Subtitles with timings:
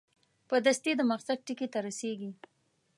[0.49, 2.31] په دستي د مقصد ټکي ته رسېږي.